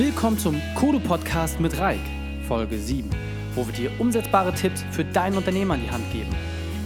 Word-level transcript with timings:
Willkommen 0.00 0.38
zum 0.38 0.58
Kodo 0.76 0.98
Podcast 0.98 1.60
mit 1.60 1.78
Reik, 1.78 2.00
Folge 2.48 2.78
7, 2.78 3.10
wo 3.54 3.66
wir 3.66 3.74
dir 3.74 3.90
umsetzbare 4.00 4.54
Tipps 4.54 4.82
für 4.92 5.04
dein 5.04 5.36
Unternehmen 5.36 5.72
an 5.72 5.82
die 5.82 5.90
Hand 5.90 6.10
geben. 6.10 6.34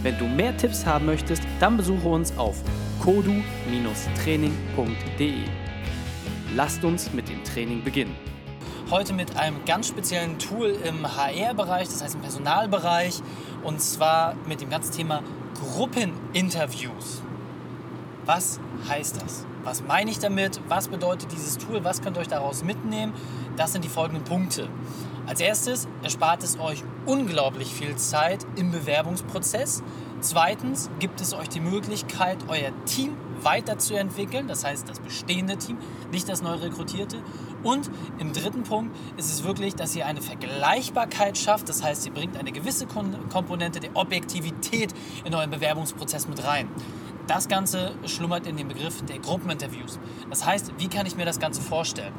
Wenn 0.03 0.17
du 0.17 0.25
mehr 0.25 0.57
Tipps 0.57 0.85
haben 0.85 1.05
möchtest, 1.05 1.41
dann 1.61 1.77
besuche 1.77 2.09
uns 2.09 2.37
auf 2.37 2.61
kodu-training.de. 3.01 5.33
Lasst 6.57 6.83
uns 6.83 7.13
mit 7.13 7.29
dem 7.29 7.41
Training 7.45 7.85
beginnen. 7.85 8.17
Heute 8.91 9.13
mit 9.13 9.37
einem 9.37 9.63
ganz 9.63 9.87
speziellen 9.87 10.37
Tool 10.37 10.75
im 10.83 11.07
HR-Bereich, 11.07 11.87
das 11.87 12.03
heißt 12.03 12.15
im 12.15 12.21
Personalbereich, 12.21 13.21
und 13.63 13.79
zwar 13.79 14.35
mit 14.45 14.59
dem 14.59 14.69
ganzen 14.69 14.93
Thema 14.93 15.23
Gruppeninterviews. 15.61 17.21
Was 18.25 18.59
heißt 18.89 19.21
das? 19.21 19.45
Was 19.65 19.83
meine 19.83 20.11
ich 20.11 20.19
damit? 20.19 20.61
Was 20.67 20.89
bedeutet 20.89 21.31
dieses 21.31 21.57
Tool? 21.57 21.83
Was 21.83 22.03
könnt 22.03 22.17
ihr 22.17 22.21
euch 22.21 22.27
daraus 22.27 22.63
mitnehmen? 22.63 23.13
Das 23.57 23.73
sind 23.73 23.83
die 23.83 23.89
folgenden 23.89 24.23
Punkte. 24.23 24.69
Als 25.25 25.39
erstes 25.39 25.87
erspart 26.03 26.43
es 26.43 26.59
euch 26.59 26.83
unglaublich 27.07 27.73
viel 27.73 27.95
Zeit 27.95 28.45
im 28.57 28.69
Bewerbungsprozess. 28.69 29.81
Zweitens 30.21 30.91
gibt 30.99 31.19
es 31.19 31.33
euch 31.33 31.49
die 31.49 31.61
Möglichkeit, 31.61 32.37
euer 32.47 32.71
Team 32.85 33.17
weiterzuentwickeln, 33.41 34.47
das 34.47 34.63
heißt 34.63 34.87
das 34.87 34.99
bestehende 34.99 35.57
Team, 35.57 35.77
nicht 36.11 36.29
das 36.29 36.43
neu 36.43 36.53
rekrutierte. 36.53 37.17
Und 37.63 37.89
im 38.19 38.33
dritten 38.33 38.63
Punkt 38.63 38.95
ist 39.17 39.33
es 39.33 39.43
wirklich, 39.43 39.73
dass 39.73 39.95
ihr 39.95 40.05
eine 40.05 40.21
Vergleichbarkeit 40.21 41.39
schafft, 41.39 41.69
das 41.69 41.83
heißt, 41.83 42.05
ihr 42.05 42.13
bringt 42.13 42.37
eine 42.37 42.51
gewisse 42.51 42.85
Komponente 42.85 43.79
der 43.79 43.95
Objektivität 43.95 44.93
in 45.23 45.33
euren 45.33 45.49
Bewerbungsprozess 45.49 46.27
mit 46.27 46.43
rein. 46.43 46.69
Das 47.27 47.47
Ganze 47.47 47.93
schlummert 48.05 48.45
in 48.45 48.55
dem 48.55 48.67
Begriff 48.67 49.01
der 49.03 49.17
Gruppeninterviews. 49.19 49.99
Das 50.29 50.45
heißt, 50.45 50.73
wie 50.77 50.87
kann 50.87 51.07
ich 51.07 51.15
mir 51.15 51.25
das 51.25 51.39
Ganze 51.39 51.61
vorstellen? 51.61 52.13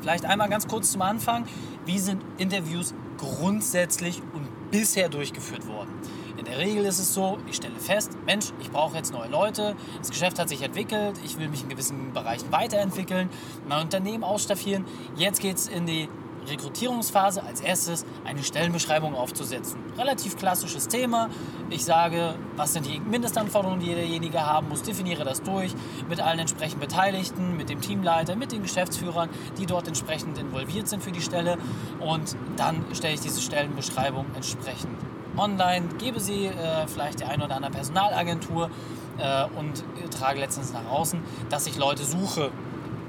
Vielleicht 0.00 0.24
einmal 0.24 0.48
ganz 0.48 0.68
kurz 0.68 0.92
zum 0.92 1.02
Anfang. 1.02 1.46
Wie 1.84 1.98
sind 1.98 2.22
Interviews 2.38 2.94
grundsätzlich 3.18 4.22
und 4.32 4.70
bisher 4.70 5.08
durchgeführt 5.08 5.66
worden? 5.66 5.90
In 6.38 6.44
der 6.44 6.58
Regel 6.58 6.86
ist 6.86 6.98
es 6.98 7.12
so, 7.12 7.38
ich 7.48 7.56
stelle 7.56 7.78
fest, 7.78 8.12
Mensch, 8.24 8.52
ich 8.60 8.70
brauche 8.70 8.96
jetzt 8.96 9.12
neue 9.12 9.28
Leute, 9.28 9.76
das 9.98 10.08
Geschäft 10.08 10.38
hat 10.38 10.48
sich 10.48 10.62
entwickelt, 10.62 11.20
ich 11.22 11.38
will 11.38 11.48
mich 11.48 11.62
in 11.64 11.68
gewissen 11.68 12.12
Bereichen 12.14 12.50
weiterentwickeln, 12.50 13.28
mein 13.68 13.82
Unternehmen 13.82 14.24
ausstaffieren. 14.24 14.86
Jetzt 15.16 15.40
geht 15.40 15.56
es 15.56 15.68
in 15.68 15.84
die 15.84 16.08
Rekrutierungsphase 16.50 17.42
als 17.42 17.60
erstes 17.60 18.04
eine 18.24 18.42
Stellenbeschreibung 18.42 19.14
aufzusetzen. 19.14 19.78
Relativ 19.96 20.36
klassisches 20.36 20.88
Thema. 20.88 21.30
Ich 21.70 21.84
sage, 21.84 22.34
was 22.56 22.72
sind 22.72 22.86
die 22.86 23.00
Mindestanforderungen, 23.00 23.80
die 23.80 23.94
derjenige 23.94 24.44
haben 24.44 24.68
muss, 24.68 24.82
definiere 24.82 25.24
das 25.24 25.42
durch 25.42 25.72
mit 26.08 26.20
allen 26.20 26.40
entsprechend 26.40 26.80
Beteiligten, 26.80 27.56
mit 27.56 27.70
dem 27.70 27.80
Teamleiter, 27.80 28.36
mit 28.36 28.52
den 28.52 28.62
Geschäftsführern, 28.62 29.28
die 29.58 29.66
dort 29.66 29.88
entsprechend 29.88 30.38
involviert 30.38 30.88
sind 30.88 31.02
für 31.02 31.12
die 31.12 31.22
Stelle. 31.22 31.56
Und 32.00 32.36
dann 32.56 32.84
stelle 32.92 33.14
ich 33.14 33.20
diese 33.20 33.40
Stellenbeschreibung 33.40 34.26
entsprechend 34.34 34.98
online, 35.36 35.88
gebe 35.98 36.20
sie 36.20 36.46
äh, 36.46 36.86
vielleicht 36.86 37.20
der 37.20 37.30
einen 37.30 37.42
oder 37.42 37.56
anderen 37.56 37.74
Personalagentur 37.74 38.70
äh, 39.18 39.44
und 39.58 39.84
trage 40.10 40.40
letztens 40.40 40.72
nach 40.72 40.88
außen, 40.90 41.20
dass 41.48 41.66
ich 41.66 41.78
Leute 41.78 42.04
suche. 42.04 42.50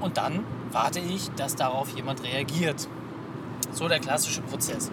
Und 0.00 0.16
dann 0.16 0.44
warte 0.72 0.98
ich, 0.98 1.30
dass 1.36 1.56
darauf 1.56 1.88
jemand 1.90 2.22
reagiert. 2.22 2.88
So 3.72 3.88
der 3.88 4.00
klassische 4.00 4.42
Prozess. 4.42 4.90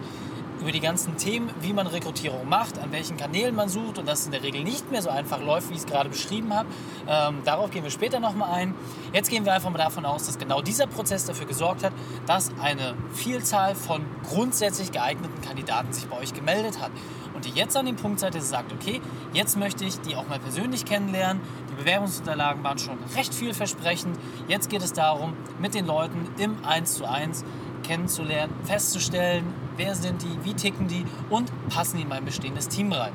Über 0.60 0.72
die 0.72 0.80
ganzen 0.80 1.16
Themen, 1.16 1.50
wie 1.62 1.72
man 1.72 1.86
Rekrutierung 1.86 2.46
macht, 2.46 2.78
an 2.78 2.92
welchen 2.92 3.16
Kanälen 3.16 3.54
man 3.54 3.70
sucht 3.70 3.98
und 3.98 4.06
dass 4.06 4.20
es 4.20 4.26
in 4.26 4.32
der 4.32 4.42
Regel 4.42 4.62
nicht 4.62 4.90
mehr 4.90 5.00
so 5.00 5.08
einfach 5.08 5.40
läuft, 5.40 5.70
wie 5.70 5.74
ich 5.74 5.80
es 5.80 5.86
gerade 5.86 6.10
beschrieben 6.10 6.54
habe. 6.54 6.68
Ähm, 7.08 7.38
darauf 7.46 7.70
gehen 7.70 7.82
wir 7.82 7.90
später 7.90 8.20
nochmal 8.20 8.50
ein. 8.50 8.74
Jetzt 9.14 9.30
gehen 9.30 9.46
wir 9.46 9.54
einfach 9.54 9.70
mal 9.70 9.78
davon 9.78 10.04
aus, 10.04 10.26
dass 10.26 10.38
genau 10.38 10.60
dieser 10.60 10.86
Prozess 10.86 11.24
dafür 11.24 11.46
gesorgt 11.46 11.82
hat, 11.82 11.94
dass 12.26 12.50
eine 12.60 12.94
Vielzahl 13.14 13.74
von 13.74 14.04
grundsätzlich 14.28 14.92
geeigneten 14.92 15.40
Kandidaten 15.40 15.94
sich 15.94 16.06
bei 16.06 16.18
euch 16.18 16.34
gemeldet 16.34 16.78
hat. 16.78 16.90
Und 17.34 17.46
ihr 17.46 17.52
jetzt 17.54 17.74
an 17.74 17.86
dem 17.86 17.96
Punkt 17.96 18.20
seid, 18.20 18.34
dass 18.34 18.44
ihr 18.44 18.48
sagt, 18.48 18.70
okay, 18.70 19.00
jetzt 19.32 19.56
möchte 19.56 19.86
ich 19.86 19.98
die 20.02 20.14
auch 20.14 20.28
mal 20.28 20.38
persönlich 20.38 20.84
kennenlernen. 20.84 21.40
Die 21.70 21.74
Bewerbungsunterlagen 21.74 22.62
waren 22.62 22.76
schon 22.76 22.98
recht 23.16 23.32
vielversprechend. 23.32 24.18
Jetzt 24.46 24.68
geht 24.68 24.82
es 24.82 24.92
darum, 24.92 25.32
mit 25.58 25.72
den 25.72 25.86
Leuten 25.86 26.28
im 26.36 26.62
1 26.66 26.96
zu 26.96 27.08
1 27.08 27.44
kennenzulernen, 27.82 28.52
festzustellen, 28.64 29.44
wer 29.76 29.94
sind 29.94 30.22
die, 30.22 30.44
wie 30.44 30.54
ticken 30.54 30.88
die 30.88 31.04
und 31.28 31.50
passen 31.68 31.96
die 31.96 32.02
in 32.02 32.08
mein 32.08 32.24
bestehendes 32.24 32.68
Team 32.68 32.92
rein. 32.92 33.12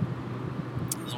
So, 1.06 1.18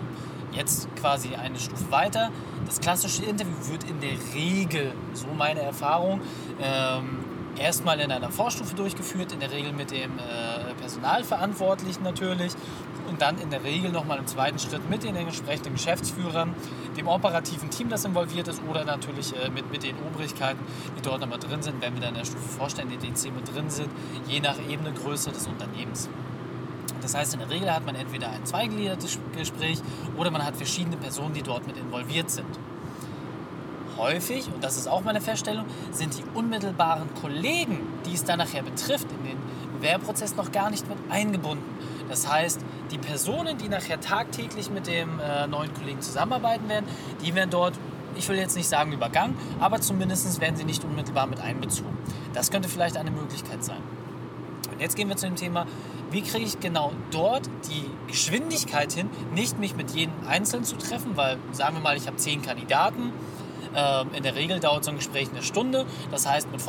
jetzt 0.52 0.88
quasi 0.96 1.36
eine 1.36 1.60
Stufe 1.60 1.90
weiter. 1.92 2.32
Das 2.66 2.80
klassische 2.80 3.24
Interview 3.24 3.56
wird 3.70 3.84
in 3.86 4.00
der 4.02 4.18
Regel, 4.34 4.94
so 5.14 5.28
meine 5.38 5.62
Erfahrung, 5.62 6.22
ähm, 6.62 7.20
erstmal 7.60 8.00
in 8.00 8.12
einer 8.12 8.30
Vorstufe 8.30 8.76
durchgeführt, 8.76 9.32
in 9.32 9.40
der 9.40 9.52
Regel 9.52 9.74
mit 9.74 9.92
dem 9.92 10.18
äh, 10.18 10.74
Personalverantwortlichen 10.80 12.04
natürlich 12.04 12.54
und 13.08 13.22
dann 13.22 13.38
in 13.40 13.50
der 13.50 13.64
Regel 13.64 13.92
nochmal 13.92 14.20
im 14.20 14.28
zweiten 14.28 14.60
Schritt 14.60 14.90
mit 14.90 15.04
den 15.04 15.16
entsprechenden 15.16 15.74
Geschäftsführern, 15.74 16.54
dem 16.98 17.08
operativen 17.08 17.70
Team, 17.70 17.90
das 17.90 18.06
involviert 18.06 18.48
ist 18.48 18.62
oder 18.70 18.86
natürlich 18.86 19.34
äh, 19.36 19.50
mit, 19.50 19.72
mit 19.72 19.84
den 19.84 19.96
Obrigkeiten, 20.06 20.60
die 20.98 21.02
dort 21.02 21.22
nochmal 21.22 21.40
drin 21.40 21.62
sind, 21.62 21.82
wenn 21.82 21.94
wir 21.94 22.02
dann 22.02 22.10
in 22.10 22.20
der 22.20 22.26
Stufe 22.26 22.48
Vorstände 22.48 22.98
DC 22.98 23.34
mit 23.34 23.54
drin 23.54 23.70
sind, 23.70 23.90
je 24.28 24.40
nach 24.40 24.58
Ebene 24.70 24.94
Größe 24.94 25.32
des 25.32 25.48
Unternehmens. 25.48 26.10
Das 27.02 27.16
heißt, 27.16 27.34
in 27.36 27.40
der 27.40 27.50
Regel 27.50 27.74
hat 27.74 27.86
man 27.86 27.96
entweder 27.96 28.30
ein 28.30 28.46
zweigegliedertes 28.46 29.20
Gespräch 29.36 29.80
oder 30.18 30.32
man 30.32 30.44
hat 30.44 30.58
verschiedene 30.58 30.98
Personen, 30.98 31.34
die 31.34 31.44
dort 31.44 31.66
mit 31.68 31.78
involviert 31.78 32.30
sind. 32.30 32.48
Häufig, 33.98 34.48
und 34.54 34.64
das 34.64 34.78
ist 34.78 34.88
auch 34.88 35.04
meine 35.04 35.22
Feststellung, 35.22 35.66
sind 35.92 36.18
die 36.18 36.24
unmittelbaren 36.36 37.14
Kollegen, 37.16 37.80
die 38.06 38.14
es 38.14 38.24
dann 38.24 38.38
nachher 38.38 38.62
betrifft, 38.62 39.08
in 39.12 39.24
den 39.24 39.38
Bewerbprozess 39.80 40.36
noch 40.36 40.52
gar 40.52 40.70
nicht 40.70 40.88
mit 40.88 40.98
eingebunden. 41.10 41.64
Das 42.10 42.32
heißt, 42.32 42.62
die 42.92 42.98
Personen, 42.98 43.58
die 43.58 43.70
nachher 43.70 44.00
tagtäglich 44.00 44.70
mit 44.70 44.88
dem 44.88 45.20
äh, 45.20 45.48
neuen 45.48 45.74
Kollegen 45.74 46.02
zusammenarbeiten 46.02 46.70
werden, 46.70 46.86
die 47.24 47.34
werden 47.36 47.50
dort, 47.50 47.74
ich 48.16 48.28
will 48.30 48.38
jetzt 48.38 48.56
nicht 48.56 48.70
sagen 48.70 48.94
übergangen, 48.94 49.36
aber 49.60 49.82
zumindest 49.82 50.40
werden 50.40 50.56
sie 50.56 50.64
nicht 50.64 50.84
unmittelbar 50.84 51.28
mit 51.28 51.42
einbezogen. 51.42 51.98
Das 52.34 52.52
könnte 52.52 52.70
vielleicht 52.70 52.98
eine 52.98 53.12
Möglichkeit 53.12 53.64
sein. 53.64 53.82
Und 54.72 54.80
jetzt 54.80 54.96
gehen 54.96 55.10
wir 55.10 55.16
zu 55.18 55.26
dem 55.26 55.36
Thema, 55.36 55.66
wie 56.12 56.22
kriege 56.22 56.46
ich 56.46 56.60
genau 56.60 56.94
dort 57.12 57.50
die 57.70 57.90
Geschwindigkeit 58.08 58.94
hin, 58.94 59.10
nicht 59.34 59.60
mich 59.60 59.76
mit 59.76 59.92
jedem 59.92 60.14
Einzelnen 60.28 60.64
zu 60.64 60.78
treffen, 60.78 61.18
weil 61.18 61.38
sagen 61.52 61.76
wir 61.76 61.82
mal, 61.82 61.98
ich 61.98 62.08
habe 62.08 62.18
zehn 62.18 62.42
Kandidaten, 62.42 63.12
in 64.14 64.24
der 64.24 64.36
Regel 64.36 64.60
dauert 64.60 64.84
so 64.84 64.92
ein 64.92 64.98
Gespräch 64.98 65.30
eine 65.30 65.44
Stunde. 65.44 65.86
Das 66.12 66.28
heißt, 66.28 66.52
mit, 66.52 66.62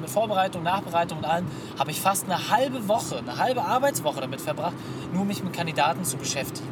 mit 0.00 0.10
Vorbereitung, 0.10 0.62
Nachbereitung 0.62 1.18
und 1.18 1.24
allem 1.24 1.46
habe 1.78 1.90
ich 1.90 2.00
fast 2.00 2.24
eine 2.24 2.50
halbe 2.50 2.88
Woche, 2.88 3.18
eine 3.18 3.38
halbe 3.38 3.62
Arbeitswoche 3.62 4.20
damit 4.20 4.40
verbracht, 4.40 4.74
nur 5.12 5.24
mich 5.24 5.42
mit 5.42 5.52
Kandidaten 5.52 6.04
zu 6.04 6.16
beschäftigen. 6.16 6.68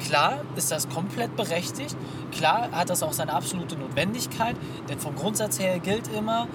Klar 0.00 0.42
ist 0.56 0.70
das 0.70 0.88
komplett 0.88 1.34
berechtigt. 1.36 1.96
Klar 2.32 2.68
hat 2.72 2.90
das 2.90 3.02
auch 3.02 3.12
seine 3.12 3.32
absolute 3.32 3.76
Notwendigkeit. 3.76 4.56
Denn 4.88 4.98
vom 4.98 5.14
Grundsatz 5.14 5.58
her 5.58 5.78
gilt 5.78 6.08
immer, 6.08 6.46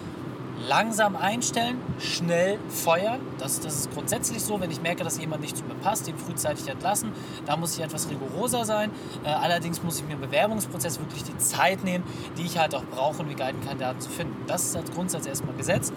langsam 0.68 1.16
einstellen, 1.16 1.78
schnell 2.00 2.59
feuern. 2.70 3.22
Das, 3.38 3.59
das 3.59 3.75
ist 3.75 3.94
grundsätzlich 3.94 4.44
so. 4.44 4.59
Wenn 4.59 4.72
ich 4.72 4.81
merke, 4.81 5.03
dass 5.03 5.18
jemand 5.18 5.42
nicht 5.42 5.58
zu 5.58 5.64
mir 5.64 5.75
passt, 5.75 6.08
den 6.08 6.18
frühzeitig 6.18 6.68
entlassen. 6.68 7.12
Da 7.46 7.56
muss 7.58 7.78
ich 7.78 7.84
etwas 7.84 8.09
rigoroser 8.09 8.66
sein. 8.66 8.92
Äh, 9.24 9.30
allerdings 9.30 9.81
muss 9.84 10.00
ich 10.00 10.06
mir 10.06 10.14
im 10.14 10.22
Bewerbungsprozess 10.22 11.00
wirklich 11.00 11.24
die 11.24 11.38
Zeit 11.38 11.84
nehmen, 11.84 12.03
die 12.38 12.44
ich 12.44 12.58
halt 12.58 12.75
auch 12.75 12.84
brauche, 12.84 13.22
um 13.22 13.30
die 13.30 13.36
geeigneten 13.36 13.68
Kandidaten 13.68 14.02
zu 14.02 14.09
finden. 14.09 14.36
Das 14.48 14.64
ist 14.64 14.75
als 14.75 14.92
Grundsatz 14.92 15.25
erstmal 15.25 15.56
gesetzt. 15.56 15.94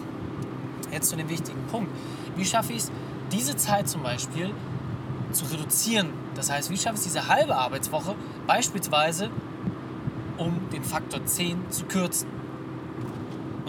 Jetzt 0.91 1.09
zu 1.09 1.15
dem 1.15 1.29
wichtigen 1.29 1.65
Punkt. 1.67 1.91
Wie 2.35 2.45
schaffe 2.45 2.73
ich 2.73 2.79
es, 2.79 2.91
diese 3.31 3.55
Zeit 3.55 3.89
zum 3.89 4.03
Beispiel 4.03 4.51
zu 5.31 5.45
reduzieren? 5.45 6.09
Das 6.35 6.51
heißt, 6.51 6.69
wie 6.69 6.77
schaffe 6.77 6.95
ich 6.95 7.01
es, 7.01 7.13
diese 7.13 7.27
halbe 7.27 7.55
Arbeitswoche 7.55 8.15
beispielsweise 8.47 9.29
um 10.37 10.69
den 10.71 10.83
Faktor 10.83 11.25
10 11.25 11.69
zu 11.69 11.85
kürzen? 11.85 12.42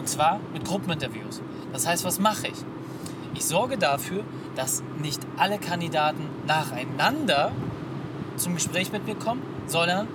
Und 0.05 0.09
zwar 0.09 0.39
mit 0.53 0.67
Gruppeninterviews. 0.67 1.41
Das 1.73 1.87
heißt, 1.87 2.05
was 2.05 2.21
mache 2.21 2.49
ich? 2.49 2.63
Ich 3.33 3.47
sorge 3.47 3.79
dafür, 3.79 4.23
dass 4.55 4.83
nicht 5.01 5.19
alle 5.39 5.59
Kandidaten 5.59 6.29
nacheinander 6.47 7.53
zum 8.37 8.53
Gespräch 8.53 8.93
mit 8.93 9.07
mir 9.07 9.15
kommen, 9.15 9.41
sondern 9.67 10.07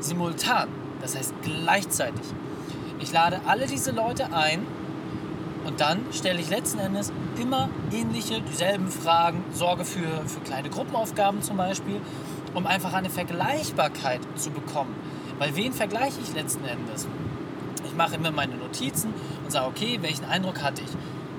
simultan. 0.00 0.66
Das 1.00 1.16
heißt 1.16 1.34
gleichzeitig. 1.42 2.26
Ich 2.98 3.12
lade 3.12 3.42
alle 3.46 3.66
diese 3.66 3.92
Leute 3.92 4.32
ein 4.32 4.66
und 5.64 5.80
dann 5.80 6.00
stelle 6.10 6.40
ich 6.40 6.50
letzten 6.50 6.80
Endes 6.80 7.12
immer 7.40 7.68
ähnliche, 7.92 8.40
dieselben 8.40 8.90
Fragen, 8.90 9.44
sorge 9.52 9.84
für, 9.84 10.26
für 10.26 10.40
kleine 10.40 10.68
Gruppenaufgaben 10.68 11.42
zum 11.42 11.58
Beispiel, 11.58 12.00
um 12.54 12.66
einfach 12.66 12.92
eine 12.92 13.08
Vergleichbarkeit 13.08 14.22
zu 14.34 14.50
bekommen. 14.50 14.96
Weil 15.38 15.54
wen 15.54 15.72
vergleiche 15.72 16.20
ich 16.20 16.34
letzten 16.34 16.64
Endes? 16.64 17.06
Mache 17.96 18.16
immer 18.16 18.30
meine 18.30 18.54
Notizen 18.54 19.12
und 19.44 19.50
sage, 19.50 19.66
okay, 19.66 19.98
welchen 20.02 20.24
Eindruck 20.24 20.62
hatte 20.62 20.82
ich? 20.82 20.90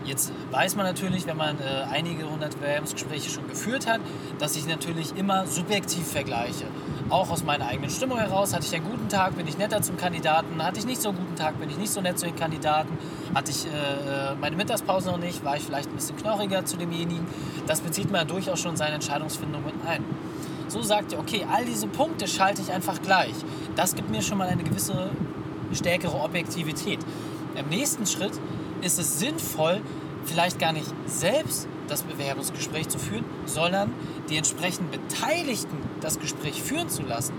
Jetzt 0.05 0.31
weiß 0.51 0.77
man 0.77 0.85
natürlich, 0.85 1.27
wenn 1.27 1.35
man 1.35 1.59
äh, 1.59 1.83
einige 1.91 2.29
hundert 2.29 2.57
Bewerbungsgespräche 2.59 3.29
schon 3.29 3.45
geführt 3.49 3.87
hat, 3.87 3.99
dass 4.39 4.55
ich 4.55 4.65
natürlich 4.65 5.17
immer 5.17 5.45
subjektiv 5.47 6.07
vergleiche. 6.07 6.65
auch 7.09 7.29
aus 7.29 7.43
meiner 7.43 7.67
eigenen 7.67 7.89
Stimmung 7.89 8.17
heraus. 8.17 8.53
Hatte 8.53 8.65
ich 8.65 8.75
einen 8.75 8.89
guten 8.89 9.09
Tag, 9.09 9.35
bin 9.35 9.47
ich 9.47 9.57
netter 9.57 9.81
zum 9.81 9.97
Kandidaten. 9.97 10.61
Hatte 10.63 10.79
ich 10.79 10.85
nicht 10.85 11.01
so 11.01 11.09
einen 11.09 11.17
guten 11.17 11.35
Tag, 11.35 11.59
bin 11.59 11.69
ich 11.69 11.77
nicht 11.77 11.91
so 11.91 12.01
nett 12.01 12.19
zu 12.19 12.25
den 12.25 12.35
Kandidaten. 12.35 12.97
Hatte 13.33 13.51
ich 13.51 13.65
äh, 13.65 14.35
meine 14.39 14.55
Mittagspause 14.55 15.11
noch 15.11 15.17
nicht, 15.17 15.43
war 15.43 15.57
ich 15.57 15.63
vielleicht 15.63 15.89
ein 15.89 15.95
bisschen 15.95 16.17
knorriger 16.17 16.65
zu 16.65 16.77
demjenigen. 16.77 17.25
Das 17.65 17.81
bezieht 17.81 18.11
man 18.11 18.21
ja 18.21 18.25
durchaus 18.25 18.59
schon 18.59 18.75
seine 18.77 18.95
Entscheidungsfindung 18.95 19.63
mit 19.63 19.75
ein. 19.87 20.03
So 20.67 20.81
sagt 20.81 21.13
ihr, 21.13 21.19
okay, 21.19 21.45
all 21.49 21.63
diese 21.63 21.87
Punkte 21.87 22.27
schalte 22.27 22.61
ich 22.61 22.71
einfach 22.71 23.01
gleich. 23.01 23.35
Das 23.75 23.95
gibt 23.95 24.09
mir 24.09 24.21
schon 24.21 24.37
mal 24.37 24.49
eine 24.49 24.63
gewisse 24.63 25.09
stärkere 25.75 26.19
Objektivität. 26.19 26.99
Im 27.55 27.69
nächsten 27.69 28.05
Schritt 28.05 28.33
ist 28.81 28.99
es 28.99 29.19
sinnvoll, 29.19 29.81
vielleicht 30.25 30.59
gar 30.59 30.73
nicht 30.73 30.93
selbst 31.05 31.67
das 31.87 32.03
Bewerbungsgespräch 32.03 32.89
zu 32.89 32.99
führen, 32.99 33.25
sondern 33.45 33.93
die 34.29 34.37
entsprechenden 34.37 34.91
Beteiligten 34.91 35.77
das 36.01 36.19
Gespräch 36.19 36.61
führen 36.61 36.89
zu 36.89 37.03
lassen. 37.03 37.33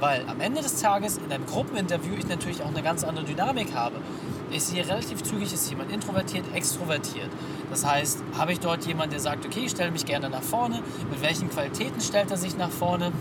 Weil 0.00 0.26
am 0.28 0.40
Ende 0.40 0.60
des 0.60 0.82
Tages 0.82 1.18
in 1.18 1.32
einem 1.32 1.46
Gruppeninterview 1.46 2.14
ich 2.18 2.28
natürlich 2.28 2.62
auch 2.62 2.68
eine 2.68 2.82
ganz 2.82 3.02
andere 3.04 3.24
Dynamik 3.24 3.74
habe. 3.74 3.96
Ich 4.50 4.62
sehe 4.64 4.86
relativ 4.86 5.22
zügig, 5.22 5.52
ist 5.52 5.70
jemand 5.70 5.90
introvertiert, 5.90 6.44
extrovertiert. 6.54 7.30
Das 7.70 7.86
heißt, 7.86 8.22
habe 8.36 8.52
ich 8.52 8.60
dort 8.60 8.86
jemanden, 8.86 9.12
der 9.12 9.20
sagt, 9.20 9.46
okay, 9.46 9.62
ich 9.64 9.70
stelle 9.70 9.90
mich 9.90 10.04
gerne 10.04 10.28
nach 10.28 10.42
vorne, 10.42 10.82
mit 11.10 11.22
welchen 11.22 11.48
Qualitäten 11.48 12.00
stellt 12.00 12.30
er 12.30 12.36
sich 12.36 12.56
nach 12.56 12.70
vorne, 12.70 13.12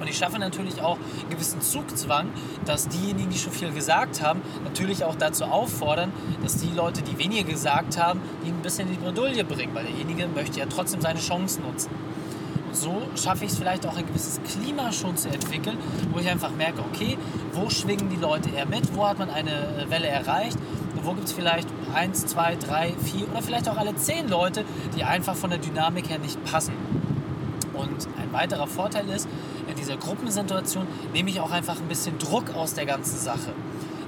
und 0.00 0.08
ich 0.08 0.16
schaffe 0.16 0.38
natürlich 0.38 0.82
auch 0.82 0.98
einen 1.20 1.30
gewissen 1.30 1.60
Zugzwang, 1.60 2.28
dass 2.64 2.88
diejenigen, 2.88 3.30
die 3.30 3.38
schon 3.38 3.52
viel 3.52 3.72
gesagt 3.72 4.22
haben, 4.22 4.40
natürlich 4.64 5.04
auch 5.04 5.14
dazu 5.14 5.44
auffordern, 5.44 6.12
dass 6.42 6.56
die 6.56 6.70
Leute, 6.74 7.02
die 7.02 7.18
weniger 7.18 7.44
gesagt 7.44 7.98
haben, 7.98 8.20
die 8.44 8.50
ein 8.50 8.62
bisschen 8.62 8.88
in 8.88 8.94
die 8.94 9.00
Bredouille 9.00 9.44
bringen, 9.44 9.74
weil 9.74 9.84
derjenige 9.84 10.26
möchte 10.28 10.60
ja 10.60 10.66
trotzdem 10.66 11.00
seine 11.00 11.20
Chance 11.20 11.60
nutzen. 11.60 11.90
Und 12.68 12.76
so 12.76 13.02
schaffe 13.14 13.44
ich 13.44 13.52
es 13.52 13.58
vielleicht 13.58 13.86
auch 13.86 13.96
ein 13.96 14.06
gewisses 14.06 14.40
Klima 14.42 14.90
schon 14.90 15.16
zu 15.16 15.28
entwickeln, 15.28 15.78
wo 16.12 16.18
ich 16.18 16.28
einfach 16.28 16.50
merke, 16.50 16.80
okay, 16.80 17.16
wo 17.52 17.70
schwingen 17.70 18.10
die 18.10 18.16
Leute 18.16 18.50
eher 18.50 18.66
mit, 18.66 18.96
wo 18.96 19.06
hat 19.06 19.18
man 19.18 19.30
eine 19.30 19.50
äh, 19.50 19.90
Welle 19.90 20.08
erreicht 20.08 20.58
und 20.96 21.04
wo 21.04 21.12
gibt 21.12 21.28
es 21.28 21.32
vielleicht 21.32 21.68
eins, 21.94 22.26
zwei, 22.26 22.56
drei, 22.56 22.92
vier 23.04 23.30
oder 23.30 23.42
vielleicht 23.42 23.68
auch 23.68 23.76
alle 23.76 23.94
zehn 23.94 24.28
Leute, 24.28 24.64
die 24.96 25.04
einfach 25.04 25.36
von 25.36 25.50
der 25.50 25.60
Dynamik 25.60 26.08
her 26.08 26.18
nicht 26.18 26.42
passen. 26.44 26.72
Und 27.74 28.08
ein 28.20 28.32
weiterer 28.32 28.66
Vorteil 28.66 29.08
ist, 29.08 29.28
dieser 29.84 29.96
Gruppensituation 29.96 30.86
nehme 31.12 31.30
ich 31.30 31.40
auch 31.40 31.50
einfach 31.50 31.76
ein 31.76 31.88
bisschen 31.88 32.18
Druck 32.18 32.54
aus 32.54 32.74
der 32.74 32.86
ganzen 32.86 33.18
Sache. 33.18 33.52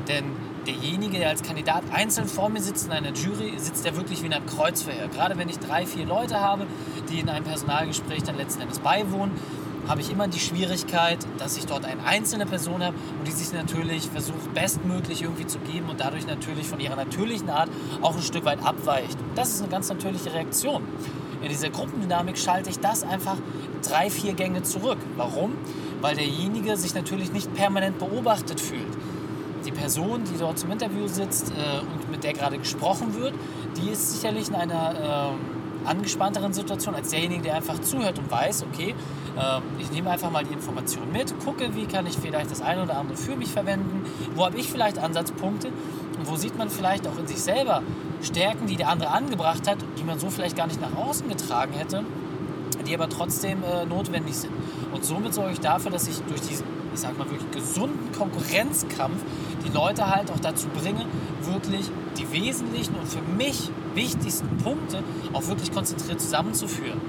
Denn 0.08 0.25
derjenige, 0.67 1.19
der 1.19 1.28
als 1.28 1.43
Kandidat 1.43 1.82
einzeln 1.93 2.26
vor 2.28 2.49
mir 2.49 2.61
sitzt 2.61 2.87
in 2.87 2.93
einer 2.93 3.12
Jury, 3.12 3.52
sitzt 3.58 3.84
ja 3.84 3.94
wirklich 3.94 4.23
wie 4.23 4.26
in 4.26 4.32
einem 4.32 4.46
Kreuzverhör. 4.46 5.08
Gerade 5.08 5.38
wenn 5.38 5.49
ich 5.49 5.58
drei, 5.58 5.87
vier 5.87 6.06
Leute 6.06 6.40
habe, 6.40 6.67
die 7.11 7.20
in 7.20 7.28
einem 7.28 7.44
Personalgespräch 7.44 8.23
dann 8.23 8.37
letzten 8.37 8.62
Endes 8.62 8.78
beiwohnen, 8.78 9.32
habe 9.87 10.00
ich 10.00 10.11
immer 10.11 10.26
die 10.26 10.40
Schwierigkeit, 10.40 11.19
dass 11.38 11.56
ich 11.56 11.67
dort 11.67 11.84
eine 11.84 12.02
einzelne 12.05 12.44
Person 12.44 12.82
habe 12.82 12.96
und 13.19 13.28
die 13.28 13.31
sich 13.31 13.52
natürlich 13.52 14.08
versucht, 14.08 14.52
bestmöglich 14.52 15.23
irgendwie 15.23 15.46
zu 15.46 15.58
geben 15.61 15.88
und 15.88 16.00
dadurch 16.00 16.26
natürlich 16.26 16.67
von 16.67 16.81
ihrer 16.81 16.96
natürlichen 16.96 17.50
Art 17.50 17.69
auch 18.02 18.17
ein 18.17 18.23
Stück 18.23 18.44
weit 18.44 18.64
abweicht. 18.64 19.17
Das 19.37 19.50
ist 19.50 19.61
eine 19.61 19.70
ganz 19.70 19.88
natürliche 19.88 20.32
Reaktion. 20.32 20.82
In 21.43 21.49
dieser 21.49 21.71
Gruppendynamik 21.71 22.38
schalte 22.38 22.71
ich 22.71 22.79
das 22.79 23.03
einfach 23.03 23.37
drei, 23.87 24.11
vier 24.11 24.35
Gänge 24.35 24.62
zurück. 24.62 24.99
Warum? 25.17 25.53
Weil 26.00 26.17
derjenige 26.17 26.77
sich 26.77 26.94
natürlich 26.94 27.33
nicht 27.33 27.53
permanent 27.55 27.99
beobachtet 27.99 28.61
fühlt. 28.61 28.97
Die 29.65 29.73
Person, 29.73 30.23
die 30.25 30.38
dort 30.38 30.59
zum 30.59 30.71
Interview 30.71 31.09
sitzt 31.09 31.50
äh, 31.50 31.81
und 31.81 32.11
mit 32.11 32.25
der 32.25 32.33
gerade 32.33 32.59
gesprochen 32.59 33.15
wird, 33.15 33.35
die 33.77 33.91
ist 33.91 34.12
sicherlich 34.12 34.49
in 34.49 34.55
einer 34.55 35.35
äh, 35.35 35.88
angespannteren 35.88 36.53
Situation 36.53 36.94
als 36.94 37.11
derjenige, 37.11 37.43
der 37.43 37.56
einfach 37.56 37.81
zuhört 37.81 38.19
und 38.19 38.31
weiß, 38.31 38.65
okay, 38.73 38.94
äh, 39.37 39.61
ich 39.81 39.91
nehme 39.91 40.11
einfach 40.11 40.31
mal 40.31 40.44
die 40.44 40.53
Information 40.53 41.11
mit, 41.12 41.38
gucke, 41.44 41.75
wie 41.75 41.87
kann 41.87 42.06
ich 42.06 42.17
vielleicht 42.17 42.50
das 42.50 42.62
eine 42.62 42.83
oder 42.83 42.97
andere 42.99 43.17
für 43.17 43.37
mich 43.37 43.50
verwenden, 43.50 44.05
wo 44.35 44.44
habe 44.44 44.59
ich 44.59 44.71
vielleicht 44.71 44.99
Ansatzpunkte 44.99 45.69
wo 46.26 46.37
sieht 46.37 46.58
man 46.58 46.70
vielleicht 46.70 47.06
auch 47.06 47.19
in 47.19 47.26
sich 47.26 47.40
selber 47.40 47.82
Stärken, 48.23 48.67
die 48.67 48.76
der 48.76 48.88
andere 48.88 49.11
angebracht 49.11 49.69
hat, 49.69 49.78
die 49.99 50.05
man 50.05 50.19
so 50.19 50.31
vielleicht 50.31 50.56
gar 50.56 50.67
nicht 50.67 50.81
nach 50.81 50.94
außen 50.96 51.28
getragen 51.28 51.73
hätte 51.73 52.05
die 52.87 52.94
aber 52.94 53.08
trotzdem 53.08 53.62
äh, 53.62 53.84
notwendig 53.84 54.34
sind. 54.34 54.52
Und 54.93 55.05
somit 55.05 55.34
sorge 55.34 55.52
ich 55.52 55.61
dafür, 55.61 55.90
dass 55.90 56.08
ich 56.08 56.19
durch 56.23 56.40
diesen, 56.40 56.67
ich 56.94 57.00
sag 57.00 57.19
mal 57.19 57.28
wirklich 57.31 57.50
gesunden 57.50 58.12
Konkurrenzkampf 58.12 59.23
die 59.67 59.73
Leute 59.73 60.08
halt 60.08 60.31
auch 60.31 60.38
dazu 60.38 60.69
bringe, 60.69 61.06
wirklich 61.43 61.90
die 62.17 62.31
wesentlichen 62.32 62.94
und 62.94 63.08
für 63.08 63.23
mich 63.37 63.70
wichtigsten 63.94 64.56
Punkte 64.58 65.02
auch 65.32 65.46
wirklich 65.49 65.73
konzentriert 65.73 66.20
zusammenzuführen. 66.20 67.00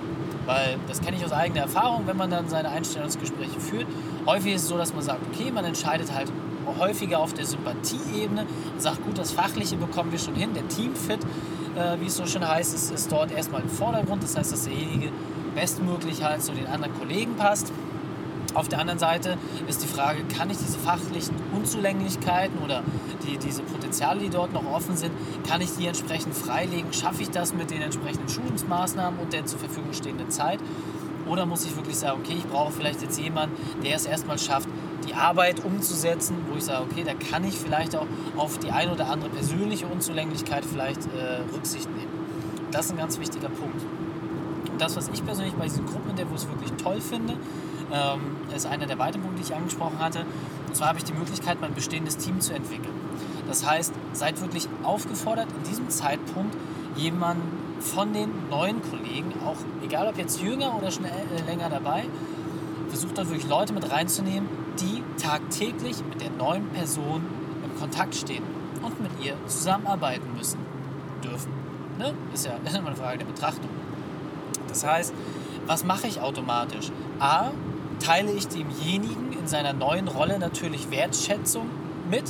Weil 0.46 0.78
das 0.88 1.02
kenne 1.02 1.18
ich 1.18 1.26
aus 1.26 1.34
eigener 1.34 1.62
Erfahrung, 1.62 2.04
wenn 2.08 2.18
man 2.18 2.30
dann 2.30 2.48
seine 2.48 2.70
Einstellungsgespräche 2.70 3.60
führt. 3.60 3.86
Häufig 4.26 4.54
ist 4.54 4.64
es 4.64 4.68
so, 4.70 4.78
dass 4.78 4.94
man 4.94 5.04
sagt, 5.04 5.20
okay, 5.34 5.52
man 5.52 5.66
entscheidet 5.66 6.14
halt 6.14 6.32
häufiger 6.78 7.20
auf 7.20 7.34
der 7.34 7.46
Sympathieebene 7.46 8.46
und 8.74 8.82
sagt, 8.82 9.04
gut, 9.04 9.18
das 9.18 9.32
Fachliche 9.32 9.78
bekommen 9.78 10.12
wir 10.12 10.20
schon 10.20 10.36
hin, 10.36 10.54
der 10.54 10.68
Teamfit, 10.68 11.20
äh, 11.76 12.00
wie 12.00 12.08
es 12.08 12.16
so 12.16 12.26
schön 12.26 12.48
heißt, 12.48 12.74
ist, 12.74 12.92
ist 12.92 13.12
dort 13.12 13.32
erstmal 13.32 13.62
im 13.62 13.70
Vordergrund. 13.70 14.24
Das 14.24 14.36
heißt, 14.36 14.52
dass 14.52 14.64
derjenige 14.64 15.12
bestmöglich 15.56 16.24
halt 16.24 16.44
zu 16.44 16.52
den 16.52 16.68
anderen 16.68 16.98
Kollegen 17.00 17.36
passt. 17.36 17.72
Auf 18.54 18.68
der 18.68 18.80
anderen 18.80 18.98
Seite 18.98 19.38
ist 19.68 19.84
die 19.84 19.88
Frage, 19.88 20.24
kann 20.24 20.50
ich 20.50 20.58
diese 20.58 20.80
fachlichen 20.80 21.36
Unzulänglichkeiten 21.54 22.60
oder 22.64 22.82
die, 23.28 23.38
diese 23.38 23.62
Potenziale, 23.62 24.20
die 24.20 24.30
dort 24.30 24.54
noch 24.54 24.66
offen 24.66 24.96
sind, 24.96 25.12
kann 25.48 25.62
ich 25.62 25.76
die 25.78 25.86
entsprechend 25.86 26.34
freilegen? 26.34 26.94
Schaffe 26.94 27.22
ich 27.22 27.30
das 27.30 27.54
mit 27.54 27.70
den 27.70 27.82
entsprechenden 27.82 28.30
Schulungsmaßnahmen 28.30 29.20
und 29.20 29.34
der 29.34 29.46
zur 29.46 29.60
Verfügung 29.60 29.94
stehenden 29.94 30.32
Zeit? 30.32 30.60
Oder 31.28 31.46
muss 31.46 31.66
ich 31.66 31.76
wirklich 31.76 31.98
sagen, 31.98 32.22
okay, 32.24 32.36
ich 32.38 32.48
brauche 32.48 32.72
vielleicht 32.72 33.02
jetzt 33.02 33.20
jemanden, 33.20 33.56
der 33.84 33.96
es 33.96 34.06
erstmal 34.06 34.40
schafft, 34.40 34.70
die 35.08 35.14
Arbeit 35.14 35.64
umzusetzen, 35.64 36.36
wo 36.50 36.58
ich 36.58 36.66
sage, 36.66 36.86
okay, 36.90 37.04
da 37.06 37.14
kann 37.14 37.44
ich 37.44 37.58
vielleicht 37.58 37.96
auch 37.96 38.08
auf 38.36 38.58
die 38.60 38.72
eine 38.72 38.92
oder 38.92 39.10
andere 39.10 39.30
persönliche 39.30 39.88
Unzulänglichkeit 39.88 40.66
vielleicht 40.66 41.06
äh, 41.06 41.56
Rücksicht 41.56 41.90
nehmen. 41.96 42.12
Das 42.72 42.88
ist 42.88 42.92
ein 42.92 42.98
ganz 42.98 43.20
wichtiger 43.20 43.50
Punkt 43.50 43.82
das, 44.78 44.96
was 44.96 45.10
ich 45.10 45.26
persönlich 45.26 45.54
bei 45.56 45.66
diesen 45.66 45.86
Gruppeninterviews 45.86 46.48
wirklich 46.48 46.72
toll 46.74 47.02
finde, 47.02 47.34
ähm, 47.92 48.22
ist 48.56 48.66
einer 48.66 48.86
der 48.86 49.00
weiteren 49.00 49.22
Punkte, 49.22 49.42
die 49.42 49.50
ich 49.50 49.56
angesprochen 49.56 50.00
hatte. 50.00 50.26
Und 50.68 50.76
zwar 50.76 50.90
habe 50.90 51.00
ich 51.00 51.06
die 51.06 51.14
Möglichkeit, 51.14 51.60
mein 51.62 51.74
bestehendes 51.74 52.18
Team 52.18 52.40
zu 52.40 52.54
entwickeln. 52.54 52.94
Das 53.48 53.66
heißt, 53.66 53.94
seid 54.14 54.42
wirklich 54.42 54.68
aufgefordert, 54.84 55.48
in 55.58 55.70
diesem 55.70 55.90
Zeitpunkt 55.90 56.56
jemanden 56.96 57.44
von 57.80 58.12
den 58.12 58.30
neuen 58.50 58.82
Kollegen, 58.90 59.34
auch 59.46 59.58
egal 59.86 60.08
ob 60.08 60.18
jetzt 60.18 60.42
jünger 60.42 60.76
oder 60.76 60.92
schon 60.92 61.06
äh, 61.06 61.10
länger 61.46 61.70
dabei, 61.70 62.06
versucht 62.90 63.18
dort 63.18 63.30
wirklich 63.30 63.48
Leute 63.48 63.74
mit 63.74 63.90
reinzunehmen, 63.90 64.50
tagtäglich 65.18 66.04
mit 66.10 66.22
der 66.22 66.30
neuen 66.32 66.68
Person 66.70 67.26
im 67.64 67.80
Kontakt 67.80 68.16
stehen 68.16 68.44
und 68.82 69.00
mit 69.02 69.12
ihr 69.24 69.36
zusammenarbeiten 69.48 70.34
müssen 70.36 70.60
dürfen. 71.24 71.52
Ne? 71.98 72.14
Ist 72.34 72.46
ja 72.46 72.54
immer 72.58 72.88
eine 72.88 72.96
Frage 72.96 73.20
der 73.20 73.26
Betrachtung. 73.26 73.70
Das 74.68 74.86
heißt, 74.86 75.14
was 75.66 75.84
mache 75.84 76.08
ich 76.08 76.22
automatisch? 76.22 76.92
A, 77.20 77.52
teile 78.00 78.32
ich 78.32 78.48
demjenigen 78.48 79.34
in 79.34 79.48
seiner 79.48 79.74
neuen 79.74 80.08
Rolle 80.08 80.40
natürlich 80.40 80.92
Wertschätzung 80.92 81.70
mit, 82.10 82.24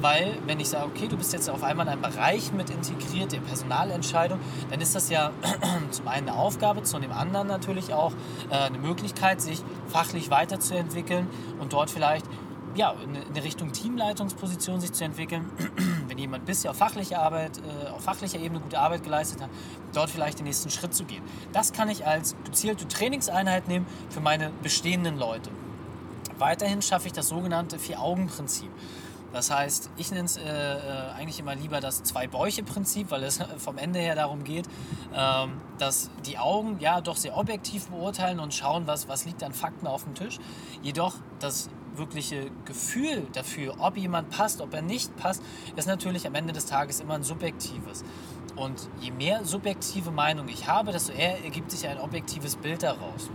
weil 0.00 0.38
wenn 0.46 0.60
ich 0.60 0.68
sage, 0.68 0.86
okay, 0.86 1.08
du 1.08 1.16
bist 1.16 1.32
jetzt 1.32 1.50
auf 1.50 1.62
einmal 1.62 1.86
in 1.86 1.92
einem 1.92 2.02
Bereich 2.02 2.52
mit 2.52 2.70
integriert, 2.70 3.32
der 3.32 3.40
Personalentscheidung, 3.40 4.38
dann 4.70 4.80
ist 4.80 4.94
das 4.94 5.10
ja 5.10 5.32
zum 5.90 6.08
einen 6.08 6.28
eine 6.28 6.38
Aufgabe, 6.38 6.82
zum 6.82 6.98
anderen 7.12 7.46
natürlich 7.46 7.94
auch 7.94 8.12
äh, 8.50 8.54
eine 8.54 8.78
Möglichkeit, 8.78 9.40
sich 9.40 9.62
fachlich 9.86 10.30
weiterzuentwickeln 10.30 11.28
und 11.60 11.72
dort 11.72 11.90
vielleicht 11.90 12.26
ja, 12.74 12.94
in 13.02 13.42
Richtung 13.42 13.72
Teamleitungsposition 13.72 14.80
sich 14.80 14.92
zu 14.92 15.04
entwickeln, 15.04 15.50
wenn 16.08 16.18
jemand 16.18 16.44
bisher 16.44 16.70
auf 16.70 16.76
fachlicher, 16.76 17.18
Arbeit, 17.18 17.58
äh, 17.58 17.88
auf 17.88 18.02
fachlicher 18.02 18.38
Ebene 18.38 18.60
gute 18.60 18.78
Arbeit 18.78 19.02
geleistet 19.02 19.42
hat, 19.42 19.50
dort 19.94 20.10
vielleicht 20.10 20.38
den 20.38 20.46
nächsten 20.46 20.70
Schritt 20.70 20.94
zu 20.94 21.04
gehen. 21.04 21.22
Das 21.52 21.72
kann 21.72 21.88
ich 21.88 22.06
als 22.06 22.36
gezielte 22.44 22.86
Trainingseinheit 22.86 23.68
nehmen 23.68 23.86
für 24.10 24.20
meine 24.20 24.50
bestehenden 24.62 25.18
Leute. 25.18 25.50
Weiterhin 26.38 26.82
schaffe 26.82 27.08
ich 27.08 27.12
das 27.12 27.28
sogenannte 27.28 27.78
Vier-Augen-Prinzip. 27.78 28.70
Das 29.32 29.50
heißt, 29.50 29.90
ich 29.96 30.10
nenne 30.10 30.24
es 30.24 30.36
äh, 30.36 30.42
äh, 30.42 31.10
eigentlich 31.16 31.38
immer 31.38 31.54
lieber 31.54 31.80
das 31.80 32.02
Zwei-Bäuche-Prinzip, 32.02 33.10
weil 33.10 33.24
es 33.24 33.40
vom 33.58 33.78
Ende 33.78 33.98
her 33.98 34.14
darum 34.14 34.44
geht, 34.44 34.66
ähm, 35.14 35.60
dass 35.78 36.10
die 36.26 36.38
Augen 36.38 36.78
ja 36.80 37.00
doch 37.00 37.16
sehr 37.16 37.36
objektiv 37.36 37.88
beurteilen 37.88 38.40
und 38.40 38.54
schauen, 38.54 38.86
was, 38.86 39.08
was 39.08 39.26
liegt 39.26 39.42
an 39.42 39.52
Fakten 39.52 39.86
auf 39.86 40.04
dem 40.04 40.14
Tisch. 40.14 40.38
Jedoch 40.82 41.14
das 41.40 41.68
wirkliche 41.96 42.50
Gefühl 42.64 43.26
dafür, 43.32 43.74
ob 43.80 43.96
jemand 43.96 44.30
passt, 44.30 44.60
ob 44.60 44.72
er 44.72 44.82
nicht 44.82 45.14
passt, 45.16 45.42
ist 45.76 45.86
natürlich 45.86 46.26
am 46.26 46.34
Ende 46.34 46.52
des 46.52 46.66
Tages 46.66 47.00
immer 47.00 47.14
ein 47.14 47.24
subjektives. 47.24 48.04
Und 48.56 48.88
je 49.00 49.10
mehr 49.10 49.44
subjektive 49.44 50.10
Meinung 50.10 50.48
ich 50.48 50.66
habe, 50.66 50.92
desto 50.92 51.12
eher 51.12 51.44
ergibt 51.44 51.70
sich 51.70 51.86
ein 51.86 51.98
objektives 51.98 52.56
Bild 52.56 52.82
daraus. 52.82 53.30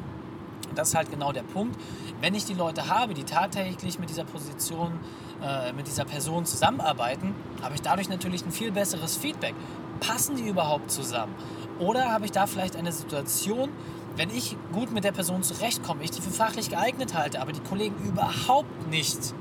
Das 0.76 0.90
ist 0.90 0.96
halt 0.96 1.12
genau 1.12 1.32
der 1.32 1.44
Punkt. 1.44 1.80
Wenn 2.22 2.36
ich 2.36 2.46
die 2.46 2.54
Leute 2.54 2.88
habe, 2.88 3.14
die 3.14 3.24
tatsächlich 3.24 4.00
mit 4.00 4.10
dieser 4.10 4.24
Position, 4.24 5.00
äh, 5.44 5.74
mit 5.74 5.88
dieser 5.88 6.06
Person 6.06 6.46
zusammenarbeiten, 6.46 7.36
habe 7.62 7.76
ich 7.76 7.82
dadurch 7.82 8.10
natürlich 8.10 8.46
ein 8.46 8.52
viel 8.52 8.72
besseres 8.72 9.18
Feedback. 9.18 9.56
Passen 10.00 10.36
die 10.36 10.48
überhaupt 10.48 10.92
zusammen? 10.92 11.34
Oder 11.80 12.12
habe 12.12 12.26
ich 12.26 12.32
da 12.32 12.48
vielleicht 12.48 12.76
eine 12.76 12.92
Situation, 12.92 13.70
wenn 14.16 14.30
ich 14.30 14.56
gut 14.72 14.92
mit 14.92 15.04
der 15.04 15.12
Person 15.12 15.44
zurechtkomme, 15.44 16.04
ich 16.04 16.12
die 16.12 16.22
für 16.22 16.30
fachlich 16.30 16.70
geeignet 16.70 17.14
halte, 17.16 17.42
aber 17.42 17.52
die 17.52 17.62
Kollegen 17.62 17.96
überhaupt 18.06 18.90
nicht 18.90 19.34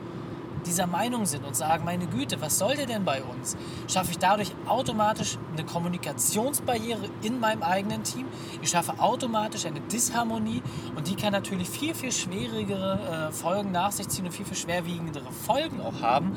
dieser 0.67 0.87
Meinung 0.87 1.27
sind 1.27 1.45
und 1.45 1.57
sagen, 1.57 1.85
meine 1.85 2.07
Güte, 2.07 2.41
was 2.41 2.59
soll 2.59 2.77
der 2.77 2.87
denn 2.87 3.05
bei 3.05 3.23
uns? 3.23 3.57
Schaffe 3.89 4.13
ich 4.13 4.19
dadurch 4.19 4.53
automatisch 4.67 5.39
eine 5.53 5.65
Kommunikationsbarriere 5.65 7.09
in 7.23 7.41
meinem 7.41 7.63
eigenen 7.63 8.03
Team. 8.05 8.27
Ich 8.61 8.71
schaffe 8.71 8.99
automatisch 8.99 9.67
eine 9.67 9.81
Disharmonie 9.81 10.63
und 10.97 11.09
die 11.09 11.17
kann 11.17 11.33
natürlich 11.33 11.69
viel, 11.69 11.95
viel 11.95 12.13
schwierigere 12.13 13.29
äh, 13.29 13.33
Folgen 13.33 13.73
nach 13.73 13.93
sich 13.93 14.09
ziehen 14.09 14.25
und 14.25 14.33
viel, 14.33 14.47
viel 14.47 14.57
schwerwiegendere 14.57 15.31
Folgen 15.33 15.81
auch 15.81 16.01
haben, 16.01 16.37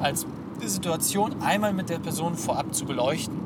als 0.00 0.26
die 0.60 0.68
Situation 0.68 1.42
einmal 1.42 1.72
mit 1.72 1.88
der 1.88 1.98
Person 1.98 2.34
vorab 2.34 2.74
zu 2.74 2.84
beleuchten. 2.84 3.38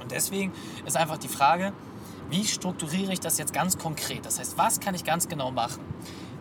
Und 0.00 0.10
deswegen 0.10 0.52
ist 0.86 0.96
einfach 0.96 1.18
die 1.18 1.28
Frage, 1.28 1.72
wie 2.30 2.44
strukturiere 2.44 3.12
ich 3.12 3.20
das 3.20 3.36
jetzt 3.38 3.52
ganz 3.52 3.76
konkret? 3.76 4.24
Das 4.24 4.38
heißt, 4.38 4.56
was 4.56 4.80
kann 4.80 4.94
ich 4.94 5.04
ganz 5.04 5.28
genau 5.28 5.50
machen? 5.50 5.80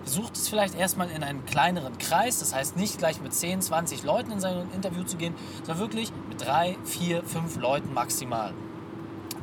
Versucht 0.04 0.36
es 0.36 0.50
vielleicht 0.50 0.76
erstmal 0.76 1.10
in 1.12 1.24
einen 1.24 1.46
kleineren 1.46 1.98
Kreis, 1.98 2.40
das 2.40 2.56
heißt 2.56 2.76
nicht 2.76 2.98
gleich 2.98 3.22
mit 3.22 3.34
10, 3.34 3.62
20 3.62 4.04
Leuten 4.04 4.32
in 4.32 4.40
sein 4.40 4.68
Interview 4.76 5.04
zu 5.04 5.18
gehen, 5.18 5.36
sondern 5.64 5.80
wirklich 5.80 6.12
mit 6.30 6.42
3, 6.44 6.76
4, 6.84 7.24
5 7.24 7.58
Leuten 7.58 7.94
maximal. 7.94 8.54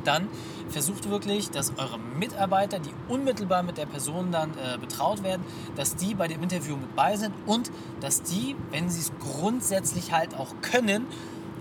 Dann 0.03 0.27
versucht 0.69 1.09
wirklich, 1.09 1.49
dass 1.49 1.73
eure 1.77 1.97
Mitarbeiter, 1.97 2.79
die 2.79 2.91
unmittelbar 3.07 3.63
mit 3.63 3.77
der 3.77 3.85
Person 3.85 4.31
dann 4.31 4.51
äh, 4.51 4.77
betraut 4.77 5.23
werden, 5.23 5.43
dass 5.75 5.95
die 5.95 6.15
bei 6.15 6.27
dem 6.27 6.41
Interview 6.43 6.75
mit 6.75 6.95
bei 6.95 7.15
sind 7.15 7.33
und 7.45 7.71
dass 7.99 8.21
die, 8.21 8.55
wenn 8.71 8.89
sie 8.89 9.01
es 9.01 9.11
grundsätzlich 9.19 10.11
halt 10.11 10.35
auch 10.35 10.53
können, 10.61 11.05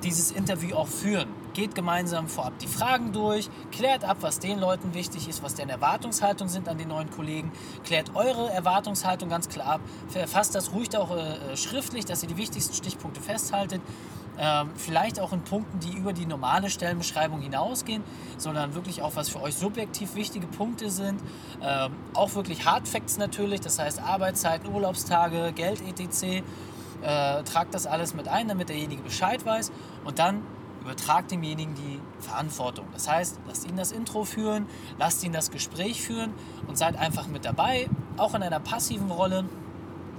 dieses 0.02 0.30
Interview 0.30 0.76
auch 0.76 0.88
führen. 0.88 1.28
Geht 1.58 1.74
gemeinsam 1.74 2.28
vorab 2.28 2.56
die 2.60 2.68
Fragen 2.68 3.12
durch, 3.12 3.50
klärt 3.72 4.04
ab, 4.04 4.18
was 4.20 4.38
den 4.38 4.60
Leuten 4.60 4.94
wichtig 4.94 5.28
ist, 5.28 5.42
was 5.42 5.56
deren 5.56 5.70
Erwartungshaltungen 5.70 6.48
sind 6.48 6.68
an 6.68 6.78
den 6.78 6.86
neuen 6.86 7.10
Kollegen, 7.10 7.50
klärt 7.82 8.14
eure 8.14 8.48
Erwartungshaltung 8.52 9.28
ganz 9.28 9.48
klar 9.48 9.66
ab, 9.66 9.80
verfasst 10.06 10.54
das 10.54 10.72
ruhig 10.72 10.96
auch 10.96 11.10
äh, 11.16 11.56
schriftlich, 11.56 12.04
dass 12.04 12.22
ihr 12.22 12.28
die 12.28 12.36
wichtigsten 12.36 12.74
Stichpunkte 12.74 13.20
festhaltet. 13.20 13.82
Ähm, 14.38 14.70
vielleicht 14.76 15.18
auch 15.18 15.32
in 15.32 15.42
Punkten, 15.42 15.80
die 15.80 15.98
über 15.98 16.12
die 16.12 16.26
normale 16.26 16.70
Stellenbeschreibung 16.70 17.40
hinausgehen, 17.40 18.04
sondern 18.36 18.76
wirklich 18.76 19.02
auch, 19.02 19.16
was 19.16 19.28
für 19.28 19.42
euch 19.42 19.56
subjektiv 19.56 20.14
wichtige 20.14 20.46
Punkte 20.46 20.90
sind. 20.90 21.20
Ähm, 21.60 21.90
auch 22.14 22.36
wirklich 22.36 22.66
Hard 22.66 22.86
Facts 22.86 23.18
natürlich, 23.18 23.62
das 23.62 23.80
heißt 23.80 24.00
Arbeitszeiten, 24.00 24.72
Urlaubstage, 24.72 25.52
Geld 25.56 25.82
etc 25.82 26.44
äh, 27.02 27.42
tragt 27.44 27.74
das 27.74 27.86
alles 27.86 28.14
mit 28.14 28.28
ein, 28.28 28.48
damit 28.48 28.68
derjenige 28.68 29.02
Bescheid 29.02 29.44
weiß 29.44 29.72
und 30.04 30.18
dann 30.18 30.42
übertragt 30.88 31.30
demjenigen 31.30 31.74
die 31.74 32.00
Verantwortung. 32.20 32.86
Das 32.92 33.08
heißt, 33.08 33.40
lasst 33.46 33.68
ihn 33.68 33.76
das 33.76 33.92
Intro 33.92 34.24
führen, 34.24 34.66
lasst 34.98 35.22
ihn 35.22 35.32
das 35.32 35.50
Gespräch 35.50 36.00
führen 36.00 36.32
und 36.66 36.78
seid 36.78 36.96
einfach 36.98 37.26
mit 37.26 37.44
dabei, 37.44 37.88
auch 38.16 38.34
in 38.34 38.42
einer 38.42 38.60
passiven 38.60 39.10
Rolle 39.10 39.44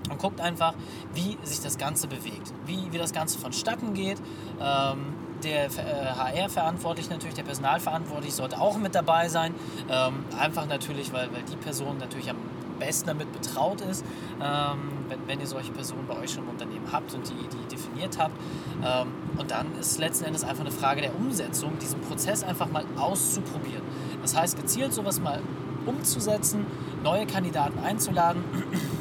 und 0.10 0.20
guckt 0.20 0.40
einfach, 0.42 0.74
wie 1.14 1.38
sich 1.44 1.62
das 1.62 1.78
Ganze 1.78 2.08
bewegt, 2.08 2.54
wie, 2.66 2.92
wie 2.92 2.98
das 2.98 3.14
Ganze 3.14 3.40
vonstatten 3.40 3.94
geht. 3.94 4.20
Ähm, 4.62 5.16
der 5.44 5.66
äh, 5.66 5.70
HR-Verantwortliche, 6.16 7.10
natürlich 7.10 7.36
der 7.36 7.44
Personalverantwortliche, 7.44 8.36
sollte 8.36 8.60
auch 8.60 8.78
mit 8.78 8.94
dabei 8.94 9.30
sein. 9.30 9.56
Ähm, 9.90 10.26
einfach 10.38 10.68
natürlich, 10.68 11.14
weil, 11.14 11.32
weil 11.34 11.44
die 11.44 11.56
Person 11.56 11.98
natürlich 11.98 12.30
am 12.30 12.38
besten 12.80 13.08
damit 13.08 13.32
betraut 13.32 13.82
ist, 13.82 14.06
ähm, 14.42 14.80
wenn, 15.08 15.20
wenn 15.28 15.40
ihr 15.40 15.48
solche 15.48 15.72
Personen 15.72 16.08
bei 16.08 16.18
euch 16.18 16.32
schon 16.32 16.44
im 16.44 16.50
Unternehmen 16.50 16.88
habt 16.92 17.14
und 17.14 17.28
die, 17.30 17.34
die 17.34 17.76
definiert 17.76 18.18
habt. 18.18 18.36
Ähm, 18.84 19.08
und 19.38 19.52
dann 19.52 19.68
ist 19.80 20.00
letzten 20.00 20.26
Endes 20.26 20.44
einfach 20.44 20.62
eine 20.62 20.72
Frage 20.72 21.02
der 21.02 21.16
Umsetzung, 21.16 21.78
diesen 21.80 22.02
Prozess 22.02 22.44
einfach 22.44 22.70
mal 22.72 22.86
auszuprobieren. 22.98 23.84
Das 24.22 24.36
heißt, 24.36 24.58
gezielt 24.58 24.94
sowas 24.94 25.20
mal 25.20 25.42
umzusetzen, 25.86 26.66
neue 27.04 27.26
Kandidaten 27.26 27.80
einzuladen 27.80 28.44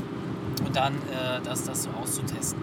und 0.65 0.77
dann 0.77 0.95
äh, 0.95 1.41
das, 1.45 1.65
das 1.65 1.85
so 1.85 1.91
auszutesten. 2.01 2.61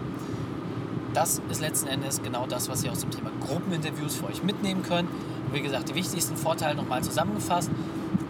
Das 1.14 1.40
ist 1.50 1.60
letzten 1.60 1.88
Endes 1.88 2.22
genau 2.22 2.46
das, 2.46 2.68
was 2.68 2.84
ihr 2.84 2.92
aus 2.92 3.00
dem 3.00 3.10
Thema 3.10 3.30
Gruppeninterviews 3.40 4.16
für 4.16 4.26
euch 4.26 4.42
mitnehmen 4.42 4.82
könnt. 4.82 5.08
Wie 5.50 5.62
gesagt, 5.62 5.88
die 5.88 5.94
wichtigsten 5.94 6.36
Vorteile 6.36 6.74
nochmal 6.74 7.02
zusammengefasst 7.02 7.70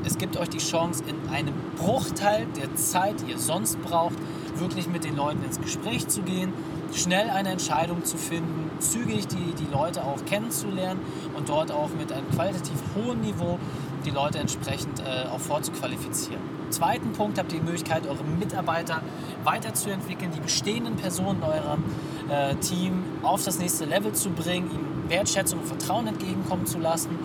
es 0.07 0.19
gibt 0.19 0.37
euch 0.37 0.49
die 0.49 0.59
Chance, 0.59 1.03
in 1.07 1.29
einem 1.29 1.55
Bruchteil 1.77 2.47
der 2.57 2.75
Zeit, 2.77 3.21
die 3.21 3.33
ihr 3.33 3.39
sonst 3.39 3.83
braucht, 3.83 4.15
wirklich 4.57 4.87
mit 4.89 5.05
den 5.05 5.17
Leuten 5.17 5.43
ins 5.45 5.61
Gespräch 5.61 6.07
zu 6.07 6.23
gehen, 6.23 6.53
schnell 6.95 7.29
eine 7.29 7.51
Entscheidung 7.51 8.05
zu 8.05 8.17
finden, 8.17 8.71
zügig 8.79 9.27
die, 9.27 9.53
die 9.55 9.71
Leute 9.71 10.05
auch 10.05 10.25
kennenzulernen 10.25 11.01
und 11.37 11.49
dort 11.49 11.73
auch 11.73 11.91
mit 11.99 12.13
einem 12.13 12.31
qualitativ 12.31 12.81
hohen 12.95 13.21
Niveau 13.21 13.59
die 14.05 14.11
Leute 14.11 14.39
entsprechend 14.39 15.01
äh, 15.01 15.27
auch 15.29 15.41
vorzuqualifizieren. 15.41 16.41
Im 16.65 16.71
zweiten 16.71 17.13
Punkt 17.13 17.39
habt 17.39 17.53
ihr 17.53 17.59
die 17.59 17.65
Möglichkeit, 17.65 18.07
eure 18.07 18.23
Mitarbeiter 18.23 19.03
weiterzuentwickeln, 19.43 20.31
die 20.35 20.41
bestehenden 20.41 20.95
Personen 20.95 21.39
in 21.39 21.43
eurem 21.43 21.85
äh, 22.31 22.55
Team 22.57 23.03
auf 23.25 23.45
das 23.45 23.59
nächste 23.59 23.85
Level 23.85 24.13
zu 24.13 24.31
bringen, 24.31 24.71
ihnen 24.71 25.11
Wertschätzung 25.11 25.59
und 25.59 25.67
Vertrauen 25.67 26.07
entgegenkommen 26.07 26.67
zu 26.67 26.79
lassen 26.79 27.19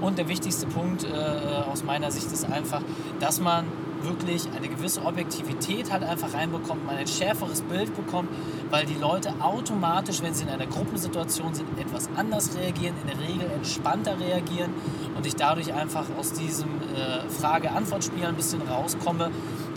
und 0.00 0.18
der 0.18 0.28
wichtigste 0.28 0.66
Punkt 0.66 1.04
äh, 1.04 1.70
aus 1.70 1.84
meiner 1.84 2.10
Sicht 2.10 2.30
ist 2.32 2.44
einfach, 2.50 2.82
dass 3.20 3.40
man 3.40 3.66
wirklich 4.02 4.48
eine 4.56 4.68
gewisse 4.68 5.04
Objektivität 5.04 5.92
halt 5.92 6.02
einfach 6.02 6.32
reinbekommt, 6.34 6.86
man 6.86 6.96
ein 6.96 7.06
schärferes 7.06 7.62
Bild 7.62 7.94
bekommt, 7.94 8.30
weil 8.70 8.86
die 8.86 8.94
Leute 8.94 9.34
automatisch, 9.40 10.22
wenn 10.22 10.34
sie 10.34 10.44
in 10.44 10.48
einer 10.48 10.66
Gruppensituation 10.66 11.54
sind, 11.54 11.78
etwas 11.78 12.08
anders 12.16 12.56
reagieren, 12.56 12.94
in 13.02 13.08
der 13.08 13.28
Regel 13.28 13.50
entspannter 13.54 14.18
reagieren 14.18 14.72
und 15.16 15.26
ich 15.26 15.36
dadurch 15.36 15.72
einfach 15.72 16.06
aus 16.18 16.32
diesem 16.32 16.68
äh, 16.68 17.28
Frage-Antwort-Spiel 17.28 18.24
ein 18.24 18.36
bisschen 18.36 18.62
rauskomme 18.62 19.30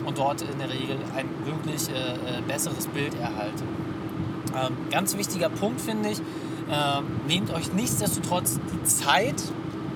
und 0.06 0.18
dort 0.18 0.42
in 0.42 0.58
der 0.60 0.70
Regel 0.70 0.98
ein 1.16 1.28
wirklich 1.46 1.90
äh, 1.90 1.94
äh 1.94 2.42
besseres 2.48 2.88
Bild 2.88 3.14
erhalte. 3.20 3.64
Ähm, 4.56 4.78
ganz 4.92 5.18
wichtiger 5.18 5.50
Punkt 5.50 5.82
finde 5.82 6.10
ich, 6.10 6.20
ähm, 6.72 7.06
nehmt 7.28 7.52
euch 7.54 7.74
nichtsdestotrotz 7.74 8.60
die 8.72 8.84
Zeit, 8.84 9.42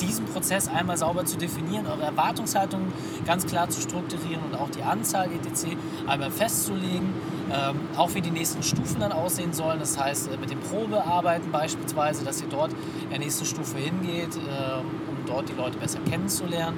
diesen 0.01 0.25
Prozess 0.25 0.67
einmal 0.67 0.97
sauber 0.97 1.25
zu 1.25 1.37
definieren, 1.37 1.85
eure 1.87 2.03
Erwartungshaltung 2.03 2.91
ganz 3.25 3.45
klar 3.45 3.69
zu 3.69 3.81
strukturieren 3.81 4.43
und 4.43 4.55
auch 4.55 4.69
die 4.69 4.83
Anzahl 4.83 5.29
etc. 5.31 5.75
einmal 6.07 6.31
festzulegen, 6.31 7.13
ähm, 7.51 7.79
auch 7.97 8.13
wie 8.15 8.21
die 8.21 8.31
nächsten 8.31 8.63
Stufen 8.63 8.99
dann 8.99 9.11
aussehen 9.11 9.53
sollen. 9.53 9.79
Das 9.79 9.97
heißt, 9.97 10.31
äh, 10.31 10.37
mit 10.37 10.49
dem 10.49 10.59
Probearbeiten 10.59 11.51
beispielsweise, 11.51 12.23
dass 12.23 12.41
ihr 12.41 12.47
dort 12.49 12.71
in 13.03 13.09
der 13.09 13.19
nächsten 13.19 13.45
Stufe 13.45 13.77
hingeht, 13.77 14.35
äh, 14.35 14.79
um 14.79 15.17
dort 15.25 15.49
die 15.49 15.53
Leute 15.53 15.77
besser 15.77 15.99
kennenzulernen. 16.09 16.77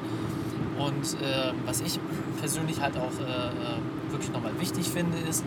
Und 0.77 1.21
äh, 1.21 1.51
was 1.65 1.81
ich 1.81 1.99
persönlich 2.39 2.79
halt 2.79 2.95
auch 2.95 3.11
äh, 3.19 3.23
äh, 3.23 4.11
wirklich 4.11 4.31
nochmal 4.31 4.57
wichtig 4.59 4.87
finde, 4.87 5.17
ist, 5.17 5.43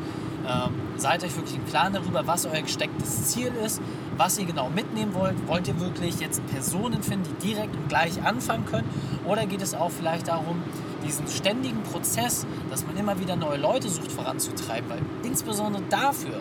ähm, 0.46 0.74
seid 0.96 1.24
euch 1.24 1.34
wirklich 1.36 1.56
im 1.56 1.64
Klaren 1.66 1.94
darüber, 1.94 2.26
was 2.26 2.44
euer 2.44 2.60
gestecktes 2.60 3.28
Ziel 3.28 3.52
ist, 3.64 3.80
was 4.16 4.38
ihr 4.38 4.44
genau 4.44 4.68
mitnehmen 4.70 5.14
wollt. 5.14 5.34
Wollt 5.48 5.68
ihr 5.68 5.78
wirklich 5.80 6.20
jetzt 6.20 6.44
Personen 6.46 7.02
finden, 7.02 7.34
die 7.40 7.48
direkt 7.48 7.74
und 7.76 7.88
gleich 7.88 8.22
anfangen 8.22 8.66
können? 8.66 8.88
Oder 9.24 9.46
geht 9.46 9.62
es 9.62 9.74
auch 9.74 9.90
vielleicht 9.90 10.28
darum, 10.28 10.62
diesen 11.04 11.26
ständigen 11.28 11.82
Prozess, 11.82 12.46
dass 12.70 12.86
man 12.86 12.96
immer 12.96 13.18
wieder 13.18 13.36
neue 13.36 13.58
Leute 13.58 13.88
sucht, 13.88 14.12
voranzutreiben? 14.12 14.88
Weil 14.88 15.00
insbesondere 15.24 15.82
dafür 15.88 16.40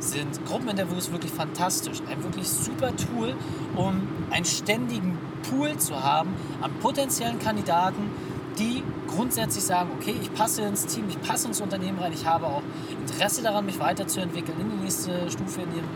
sind 0.00 0.44
Gruppeninterviews 0.46 1.10
wirklich 1.12 1.32
fantastisch. 1.32 1.98
Ein 2.10 2.22
wirklich 2.22 2.48
super 2.48 2.92
Tool, 2.96 3.34
um 3.76 4.02
einen 4.30 4.44
ständigen 4.44 5.18
Pool 5.48 5.76
zu 5.78 6.02
haben 6.02 6.34
an 6.60 6.72
potenziellen 6.80 7.38
Kandidaten, 7.38 8.10
die 8.58 8.82
grundsätzlich 9.08 9.64
sagen, 9.64 9.90
okay, 9.98 10.14
ich 10.20 10.32
passe 10.32 10.62
ins 10.62 10.86
Team, 10.86 11.04
ich 11.08 11.20
passe 11.20 11.48
ins 11.48 11.60
Unternehmen 11.60 11.98
rein, 11.98 12.12
ich 12.12 12.26
habe 12.26 12.46
auch 12.46 12.62
Interesse 13.00 13.42
daran, 13.42 13.66
mich 13.66 13.78
weiterzuentwickeln, 13.78 14.60
in 14.60 14.70
die 14.70 14.76
nächste 14.76 15.30
Stufe 15.30 15.62
in 15.62 15.74
ihrem 15.74 15.88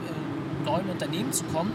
neuen 0.64 0.88
Unternehmen 0.88 1.32
zu 1.32 1.44
kommen, 1.44 1.72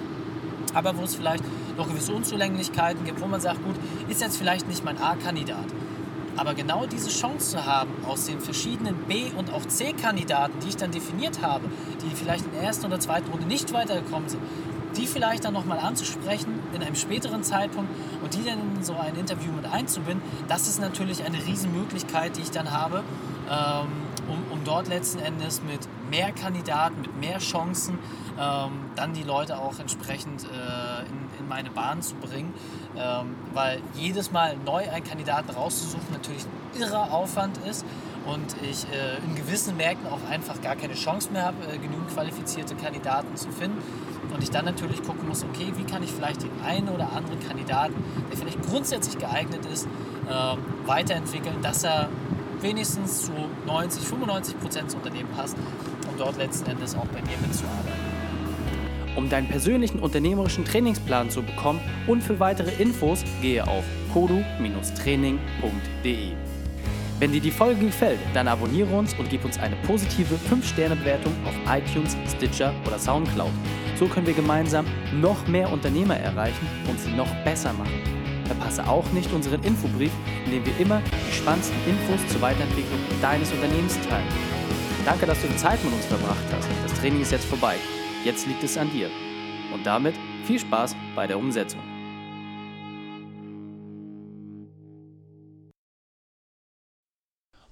aber 0.74 0.98
wo 0.98 1.04
es 1.04 1.16
vielleicht 1.16 1.44
noch 1.78 1.88
gewisse 1.88 2.13
Unzulänglichkeiten 2.13 3.06
gibt, 3.06 3.22
wo 3.22 3.28
man 3.28 3.42
sagt, 3.42 3.63
gut, 3.63 3.75
ist 4.10 4.22
jetzt 4.22 4.38
vielleicht 4.38 4.68
nicht 4.68 4.84
mein 4.84 4.98
A-Kandidat. 4.98 5.66
Aber 6.36 6.56
genau 6.56 6.86
diese 6.88 7.10
Chance 7.10 7.52
zu 7.52 7.66
haben, 7.66 7.92
aus 8.08 8.25
den 8.25 8.40
verschiedenen 8.40 8.96
B- 9.08 9.32
und 9.38 9.54
auch 9.54 9.66
C-Kandidaten, 9.66 10.60
die 10.63 10.70
ich 10.70 10.78
dann 10.78 10.92
definiert 10.92 11.42
habe, 11.42 11.66
die 12.02 12.16
vielleicht 12.16 12.46
in 12.46 12.52
der 12.54 12.63
ersten 12.63 12.88
oder 12.88 13.00
zweiten 13.00 13.30
Runde 13.30 13.46
nicht 13.46 13.72
weitergekommen 13.72 14.30
sind, 14.30 14.42
die 14.98 15.08
vielleicht 15.08 15.46
dann 15.46 15.54
nochmal 15.54 15.80
anzusprechen 15.80 16.60
in 16.74 16.82
einem 16.82 16.96
späteren 16.96 17.44
Zeitpunkt 17.44 17.90
und 18.22 18.34
die 18.34 18.44
dann 18.44 18.60
in 18.75 18.84
so 18.84 18.96
ein 18.96 19.16
Interview 19.16 19.52
mit 19.52 19.66
einzubinden, 19.66 20.22
das 20.48 20.68
ist 20.68 20.80
natürlich 20.80 21.24
eine 21.24 21.38
Riesenmöglichkeit, 21.46 22.38
die 22.38 22.42
ich 22.42 22.52
dann 22.52 22.72
habe, 22.72 23.04
ähm, 23.50 23.88
dort 24.63 24.88
letzten 24.88 25.20
Endes 25.20 25.62
mit 25.62 25.79
mehr 26.10 26.32
Kandidaten, 26.32 27.01
mit 27.01 27.20
mehr 27.20 27.39
Chancen 27.39 27.98
ähm, 28.39 28.72
dann 28.96 29.13
die 29.13 29.24
Leute 29.24 29.58
auch 29.58 29.79
entsprechend 29.79 30.43
äh, 30.43 31.01
in, 31.01 31.39
in, 31.39 31.48
meine 31.48 31.70
Bahn 31.70 32.01
zu 32.01 32.15
bringen. 32.15 32.53
Ähm, 32.96 33.36
weil 33.53 33.82
jedes 33.96 34.32
Mal 34.32 34.55
neu 34.65 34.89
einen 34.89 35.03
Kandidaten 35.03 35.51
rauszusuchen 35.51 36.12
natürlich 36.12 36.43
ein 36.43 36.82
irrer 36.82 37.12
Aufwand 37.12 37.58
ist 37.70 37.86
und 38.25 38.55
ich 38.62 38.86
äh, 38.91 39.17
in 39.25 39.36
gewissen 39.36 39.77
Märkten 39.77 40.08
auch 40.08 40.29
einfach 40.29 40.62
gar 40.62 40.75
keine 40.75 40.93
Chance 40.93 41.32
mehr 41.32 41.43
habe, 41.43 41.58
äh, 41.65 41.77
genügend 41.77 42.10
qualifizierte 42.13 42.75
Kandidaten 42.75 43.36
zu 43.36 43.51
finden. 43.51 43.77
und 44.34 44.41
ich 44.41 44.50
dann 44.50 44.65
natürlich 44.65 45.03
gucken 45.03 45.27
muss, 45.27 45.43
okay, 45.43 45.74
wie 45.75 45.84
kann 45.84 46.01
ich 46.01 46.12
vielleicht 46.12 46.43
den 46.43 46.51
einen 46.65 46.89
oder 46.89 47.12
anderen 47.12 47.39
Kandidaten, 47.39 47.93
der 48.32 48.38
vielleicht 48.38 48.62
grundsätzlich 48.63 49.17
geeignet 49.17 49.65
ist, 49.65 49.86
äh, 50.27 50.88
weiterentwickeln, 50.88 51.62
dass 51.62 51.84
er 51.84 52.10
wenigstens 52.63 53.25
zu 53.25 53.34
90, 53.67 54.03
95 54.03 54.60
Prozent 54.60 54.86
ins 54.86 54.96
Unternehmen 54.96 55.29
passt, 55.36 55.55
um 56.10 56.17
dort 56.17 56.38
letzten 56.38 56.72
Endes 56.72 56.96
auch 56.96 57.05
bei 57.08 57.22
mir 57.22 57.38
mitzuarbeiten. 57.46 58.13
Um 59.15 59.29
deinen 59.29 59.48
persönlichen 59.48 60.00
unternehmerischen 60.00 60.65
Trainingsplan 60.65 61.29
zu 61.29 61.43
bekommen 61.43 61.79
und 62.08 62.24
für 62.24 62.39
weitere 62.39 62.72
Infos 62.82 63.24
gehe 63.41 63.67
auf 63.67 63.84
kodu-training.de. 64.13 66.32
Wenn 67.20 67.32
dir 67.32 67.41
die 67.41 67.51
Folge 67.51 67.86
gefällt, 67.86 68.17
dann 68.34 68.48
abonniere 68.48 68.91
uns 68.96 69.13
und 69.20 69.29
gib 69.29 69.46
uns 69.46 69.60
eine 69.60 69.75
positive 69.88 70.34
5-Sterne-Bewertung 70.50 71.32
auf 71.46 71.53
iTunes, 71.72 72.17
Stitcher 72.36 72.74
oder 72.88 72.98
Soundcloud. 72.98 73.51
So 74.00 74.08
können 74.08 74.25
wir 74.25 74.34
gemeinsam 74.34 74.88
noch 75.22 75.48
mehr 75.48 75.72
Unternehmer 75.72 76.17
erreichen 76.17 76.67
und 76.89 77.00
sie 77.00 77.12
noch 77.12 77.32
besser 77.43 77.72
machen. 77.74 78.23
Verpasse 78.46 78.88
auch 78.88 79.10
nicht 79.12 79.32
unseren 79.32 79.64
Infobrief, 79.64 80.12
in 80.46 80.52
dem 80.52 80.66
wir 80.66 80.78
immer 80.80 81.02
die 81.02 81.34
spannendsten 81.34 81.78
Infos 81.88 82.20
zur 82.32 82.42
Weiterentwicklung 82.42 83.00
deines 83.22 83.52
Unternehmens 83.52 83.98
teilen. 84.10 84.28
Danke, 85.06 85.26
dass 85.26 85.42
du 85.42 85.48
die 85.48 85.58
Zeit 85.58 85.84
mit 85.84 85.94
uns 85.94 86.06
verbracht 86.06 86.46
hast. 86.52 86.68
Das 86.84 87.00
Training 87.00 87.22
ist 87.22 87.32
jetzt 87.32 87.46
vorbei. 87.46 87.76
Jetzt 88.24 88.48
liegt 88.48 88.64
es 88.64 88.78
an 88.78 88.90
dir. 88.92 89.10
Und 89.74 89.86
damit 89.86 90.16
viel 90.46 90.60
Spaß 90.60 90.96
bei 91.16 91.28
der 91.28 91.38
Umsetzung. 91.38 91.82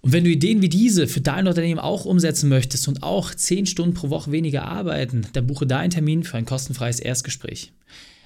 Und 0.01 0.13
wenn 0.13 0.23
du 0.23 0.31
Ideen 0.31 0.63
wie 0.63 0.69
diese 0.69 1.07
für 1.07 1.21
dein 1.21 1.47
Unternehmen 1.47 1.79
auch 1.79 2.05
umsetzen 2.05 2.49
möchtest 2.49 2.87
und 2.87 3.03
auch 3.03 3.33
10 3.33 3.67
Stunden 3.67 3.93
pro 3.93 4.09
Woche 4.09 4.31
weniger 4.31 4.67
arbeiten, 4.67 5.27
dann 5.33 5.45
buche 5.45 5.67
deinen 5.67 5.91
Termin 5.91 6.23
für 6.23 6.37
ein 6.37 6.45
kostenfreies 6.45 6.99
Erstgespräch. 6.99 7.71